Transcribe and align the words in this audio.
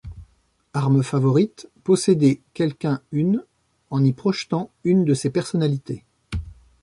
armes 0.73 1.03
favorites: 1.03 1.69
posséder 1.83 2.41
quelqu’un-e 2.55 3.37
en 3.91 4.03
y 4.03 4.13
projetant 4.13 4.71
une 4.83 5.05
de 5.05 5.13
ses 5.13 5.29
personnalités. 5.29 6.03